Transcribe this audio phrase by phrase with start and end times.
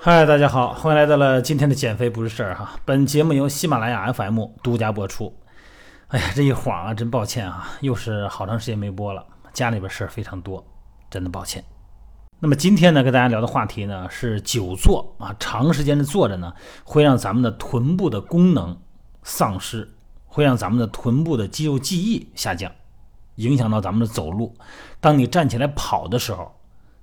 [0.00, 2.78] 嗨，大家好，欢迎来到了今天的减肥不是事儿哈。
[2.84, 5.36] 本节目由喜马拉雅 FM 独家播出。
[6.06, 10.64] 哎呀，这一晃啊，真抱歉啊，又是好长时间没播了，家里边事儿非常多，
[11.10, 11.64] 真的抱歉。
[12.38, 16.54] 那么今天呢，跟大家聊的话题呢是久坐啊，长时间的坐着呢，
[16.84, 18.80] 会让咱们的臀部的功能
[19.24, 19.96] 丧失，
[20.26, 22.70] 会让咱们的臀部的肌肉记忆下降，
[23.34, 24.54] 影响到咱们的走路。
[25.00, 26.54] 当你站起来跑的时候，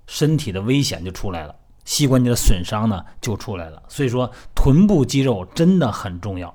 [0.07, 1.54] 身体的危险就出来了。
[1.86, 6.53] 膝关节的损伤呢就出来了，所以说臀部肌肉真的很重要。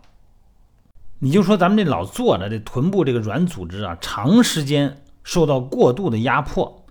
[1.21, 6.85] 你就说咱们这老坐着，这臀部这个软组织啊，长时间受到过度的压迫，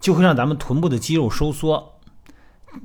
[0.00, 2.00] 就会让咱们臀部的肌肉收缩，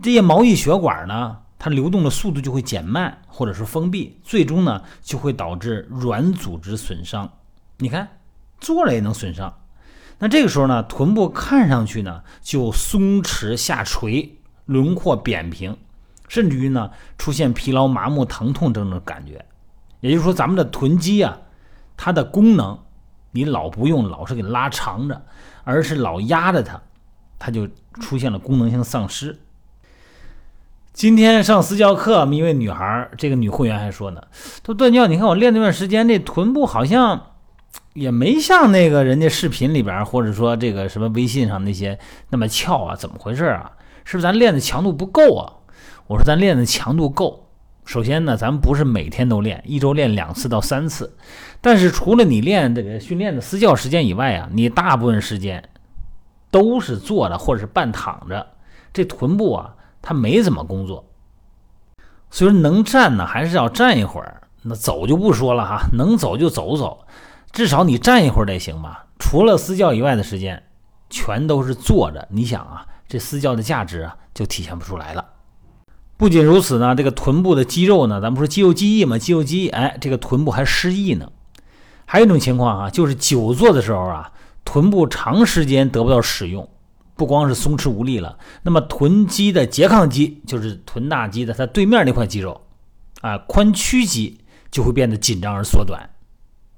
[0.02, 7.30] 这些毛细血管呢，它流动的速度就会减慢或者是封闭，最终呢就会导致软组织损伤。
[7.80, 8.20] 你看
[8.60, 9.62] 坐着也能损伤，
[10.20, 14.38] 那这个时候呢，臀部看上去呢就松弛下垂。
[14.66, 15.78] 轮廓扁平，
[16.28, 19.46] 甚至于呢出现疲劳、麻木、疼痛这种感觉。
[20.00, 21.38] 也就是说，咱们的臀肌啊，
[21.96, 22.78] 它的功能
[23.32, 25.22] 你老不用，老是给拉长着，
[25.64, 26.82] 而是老压着它，
[27.40, 27.68] 它就
[28.02, 29.40] 出现了功能性丧失。
[30.92, 34.22] 今天上私教课，一位女孩，这个女会员还说呢
[34.64, 37.32] ：“说段教，你看我练那段时间，这臀部好像
[37.94, 41.98] 也没像那个人家视频里边，或者说这个什么微信上那些
[42.30, 43.72] 那么翘啊，怎么回事啊？”
[44.06, 45.54] 是不是咱练的强度不够啊？
[46.08, 47.48] 我说咱练的强度够。
[47.86, 51.18] 首先呢，咱们不是每天都练，一周练两次到三次。
[51.60, 55.70] 但是除了你练这个训练的私教时间以外啊，你大部分时间
[56.50, 58.48] 都是坐着或者是半躺着，
[58.94, 61.06] 这臀部啊，它没怎么工作。
[62.30, 64.42] 所以说能站呢，还是要站一会儿。
[64.62, 67.06] 那走就不说了哈，能走就走走，
[67.52, 69.08] 至少你站一会儿得行吧？
[69.20, 70.64] 除了私教以外的时间，
[71.10, 72.28] 全都是坐着。
[72.32, 72.86] 你想啊。
[73.14, 75.24] 这私教的价值啊，就体现不出来了。
[76.18, 81.32] 不仅如此呢，这个臀部的肌肉呢，咱们说肌肉记忆嘛，肌肉记忆，哎，这个臀部还失忆呢。
[82.06, 84.32] 还有一种情况啊，就是久坐的时候啊，
[84.66, 86.68] 臀部长时间得不到使用，
[87.16, 92.62] 不光是松弛无力了，那么臀肌的拮抗肌，就是臀大肌的它对面那块肌肉
[93.22, 94.40] 啊，髋屈肌
[94.72, 96.10] 就会变得紧张而缩短，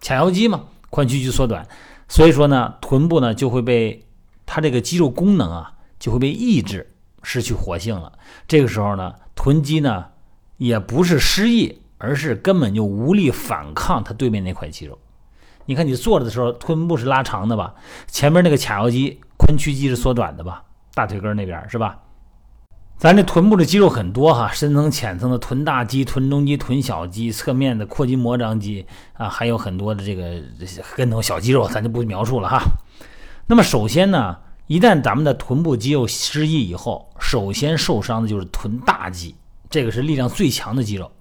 [0.02, 1.66] 髂腰肌嘛，髋屈肌缩短，
[2.10, 4.06] 所以说呢，臀部呢就会被
[4.46, 5.72] 它这个肌肉功能啊。
[6.00, 8.12] 就会被抑制，失去活性了。
[8.48, 10.06] 这个时候呢，臀肌呢
[10.58, 14.98] 也不是失忆，而是根本就无力反抗它对面那块肌肉。
[15.66, 17.74] 你看你坐着的时候，臀部是拉长的吧？
[18.08, 20.64] 前面那个髂腰肌、髋屈肌是缩短的吧？
[20.94, 22.00] 大腿根那边是吧？
[22.98, 30.42] 咱这臀部的肌肉很多哈，深层、浅层的臀大肌、臀中肌、臀小肌，侧面的阔筋膜张肌啊，还有很多的这个
[30.96, 32.62] 跟头小肌肉，咱就不描述了哈。
[33.48, 34.38] 那么首先呢。
[34.68, 39.36] 一旦咱们的臀部肌肉失忆以后，首先受伤的就是臀大肌，
[39.70, 41.12] 这个是力量最强的肌肉，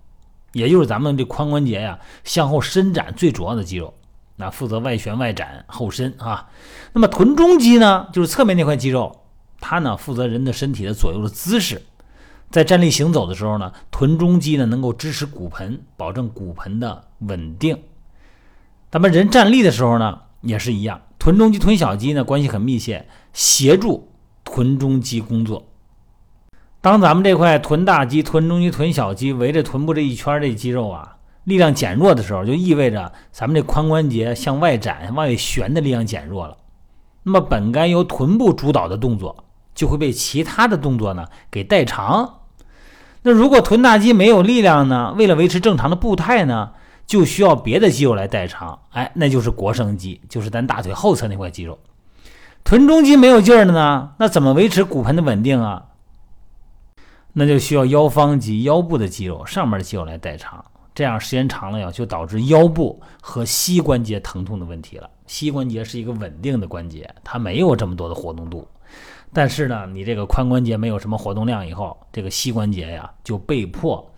[0.53, 3.93] 也就是咱们这髋关节呀向后伸展最主要的肌肉，
[4.37, 6.49] 那负责外旋外展后伸啊。
[6.95, 9.25] 那么臀中肌呢，就是侧面那块肌肉，
[9.61, 11.83] 它呢负责人的身体的左右的姿势，
[12.51, 17.79] 在站立行走的时候呢，臀中肌呢能够支持骨盆，保证骨盆的稳定。
[18.91, 21.03] 咱们人站立的时候呢，也是一样。
[21.25, 24.11] 臀中肌、臀小肌呢关系很密切，协助
[24.45, 25.69] 臀中肌工作。
[26.83, 36.59] 当咱们这块臀大肌、臀中肌、臀小肌围着臀部这一圈这肌肉啊，力量减弱的时候，就意味着咱们这髋关节向外展、往外旋的力量减弱了。
[37.23, 42.41] 那么本该由臀部主导的动作，就会被其他的动作呢给代偿。
[43.23, 46.73] 那如果臀大肌没有力量呢，为了维持正常的步态呢？
[47.07, 51.79] 就需要别的肌肉来代偿，哎，那就是腘绳肌，就是咱大腿后侧那块肌肉。
[52.65, 55.89] 臀中肌没有劲儿了呢，那怎么维持骨盆的稳定啊？
[57.35, 60.65] 那就需要腰方肌、腰部的肌肉、上面的肌肉来代偿。
[60.95, 65.11] 这样时间长了呀，就导致腰部和膝关节疼痛的问题了。
[65.27, 68.67] 膝关节是一个稳定的关节，它没有这么多的活动度。
[69.33, 74.09] 但是呢，你这个髋关节没有什么活动量以后，这个膝关节呀就被迫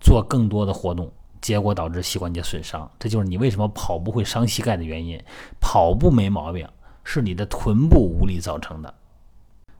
[0.00, 1.12] 做更多的活动。
[1.42, 5.20] 结果导致膝关节损伤，这就是你为什么跑步会伤膝盖的原因。
[5.60, 6.66] 跑步没毛病，
[7.04, 8.94] 是你的臀部无力造成的，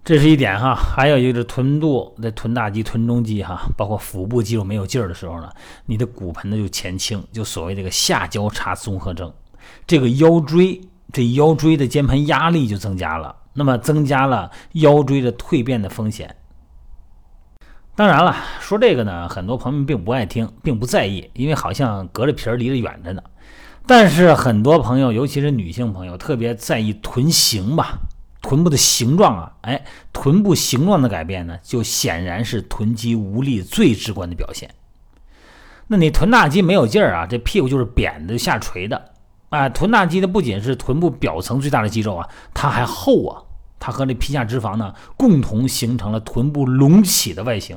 [0.05, 0.75] 这是一点哈。
[0.75, 5.49] 还有一个是臀部的臀大肌、臀中肌哈，包括腹部肌肉没有劲儿的时候呢，
[5.87, 9.33] 你的骨盆呢就前倾，就所谓这个下交叉综合征，
[9.87, 10.81] 这个腰椎
[11.13, 16.35] 这腰椎的间盘压力就增加了，那么增加了腰椎的蜕变的风险。
[17.95, 23.23] 当然了，说这个呢，很多朋友并不爱听，并不在意，因为好像隔着皮儿离得远着呢。
[23.87, 27.99] 但是很多朋友，尤其是女性朋友，特别在意臀型吧，
[28.41, 34.71] 臀部的形状啊，哎，臀部形状的改变呢，就显然是臀肌无力最直观的表现。
[35.89, 39.11] 那你臀大肌没有劲儿啊，这屁股就是扁的下垂的。
[39.51, 43.43] 啊，臀大肌的不仅是臀部表层最大的肌肉啊，它还厚啊，
[43.83, 47.77] 它和这皮下脂肪呢共同形成了臀部隆起的外形。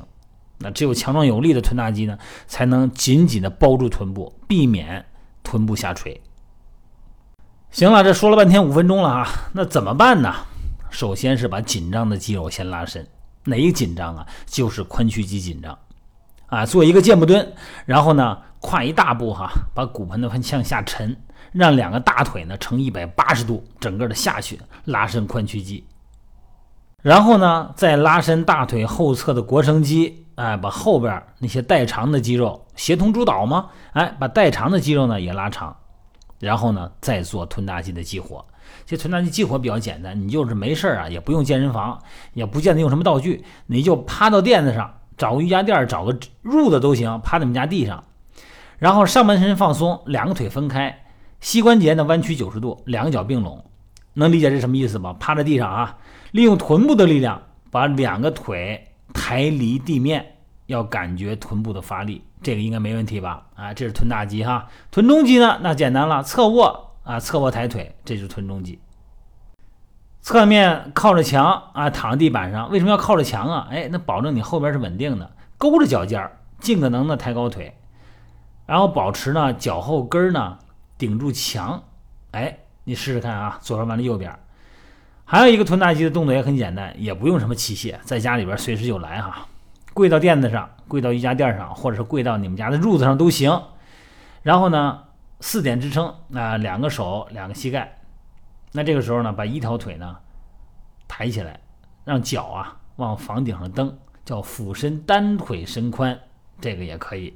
[0.60, 2.16] 那只有强壮有力的臀大肌呢，
[2.46, 5.04] 才能紧紧的包住臀部，避免
[5.44, 6.22] 臀部下垂。
[7.72, 10.31] 行了，这说了半天五分钟了啊，那怎么办呢？
[10.92, 13.06] 首先是把紧张的肌肉先拉伸，
[13.46, 14.28] 哪一个紧张啊？
[14.46, 15.75] 就是髋屈肌紧张。
[16.46, 17.54] 啊，做一个箭步蹲，
[17.88, 21.18] 然后呢，跨一大步哈，把骨盆呢向下沉，
[21.52, 25.84] 让两个大腿呢呈一百八十度，整个的下去，拉伸髋屈肌。
[27.06, 33.68] 然后呢，再拉伸大腿后侧的腘绳肌，哎，把后边那些代偿的肌肉协同主导吗？
[33.94, 35.75] 哎，把代偿的肌肉呢也拉长。
[36.40, 38.44] 然后呢，再做臀大肌的激活。
[38.88, 42.02] 这臀大肌激活比较简单，你就是没事啊，也不用健身房，
[42.34, 44.92] 也不见得用什么道具，你就趴到垫子上。
[45.16, 46.12] 找个瑜伽垫，找个
[46.44, 48.04] 褥子都行，趴在你们家地上，
[48.80, 51.04] 然后上半身放松，两个腿分开，
[51.40, 53.63] 膝关节呢弯曲九十度，两个脚并拢，
[54.15, 55.15] 能理解这什么意思吗？
[55.19, 55.97] 趴在地上啊，
[56.31, 63.45] 利用臀部的力量把两个腿抬离地面，要感觉臀部的发力，这个应该没问题吧？
[63.56, 68.79] 啊，这是臀大肌哈，臀中肌呢，那简单了，侧卧啊，侧卧抬腿，这就是臀中肌。
[70.21, 73.68] 侧面靠着墙啊，躺在地板上，为什么要靠着墙啊？
[73.69, 77.75] 哎，那保证你后边是稳定的，勾着脚尖儿，尽可能的抬高腿，
[78.65, 80.57] 然后保持呢脚后跟呢
[80.97, 81.83] 顶住墙。
[82.31, 84.33] 哎，你试试看啊，左边完了右边。
[85.25, 89.47] 还有一个臀大肌的动作也很简单，也不用什么器械，在家里边随时就来哈。
[89.93, 93.63] 跪到垫子上，跪到瑜伽垫上，或者是跪到你们家的褥子上都行。
[94.43, 95.03] 然后呢，
[95.39, 97.99] 四点支撑啊，两个手，两个膝盖。
[98.73, 100.17] 那这个时候呢，把一条腿呢
[101.07, 101.59] 抬起来，
[102.03, 106.19] 让脚啊往房顶上蹬，叫俯身单腿伸髋，
[106.61, 107.33] 这个也可以。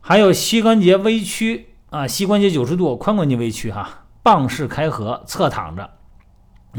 [0.00, 5.90] 还有膝关节微屈啊，膝关节九十度，髋关节微屈哈，棒式开合，侧躺着，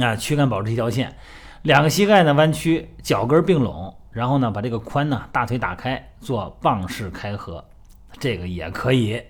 [0.04, 1.16] 啊，躯干保持一条线，
[1.62, 7.64] 两个膝盖呢弯曲，脚跟并拢，然后呢把这个髋呢大腿打开，做棒式开合，
[8.18, 9.22] 这个也可以。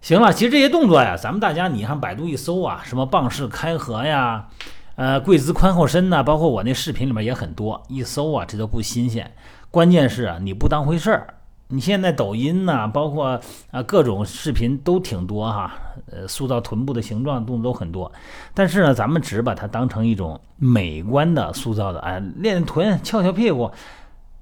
[0.00, 4.48] 行了，其实这些动作呀，咱们大家你上百度一搜啊，什么棒式开合呀，
[4.94, 9.30] 呃，跪姿髋后伸呐，包括我那视频里面也很多，一搜啊，这都不新鲜。
[9.70, 11.34] 关键是啊，你不当回事儿。
[11.72, 13.40] 你现在抖音呐，包括
[13.70, 15.72] 啊各种视频都挺多哈，
[16.10, 18.10] 呃，塑造臀部的形状动作都很多。
[18.52, 23.70] 但是呢，咱们只把它当成一种美观的塑造的，哎，练臀、翘翘屁股，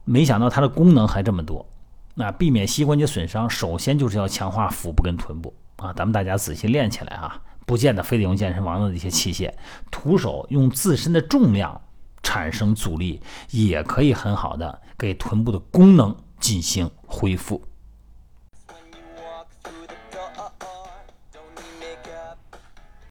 [0.04, 1.64] 没想到它的功能还这么多。
[2.14, 5.92] 那避免膝关节损伤，首先就是要强化腹部跟臀部啊！
[5.92, 9.52] 咱们大家仔细练起来啊，不见得非得用健身房的那些器械，
[9.90, 11.80] 徒手用自身的重量
[12.22, 13.20] 产生阻力，
[13.50, 17.67] 也可以很好的给臀部的功能进行恢复。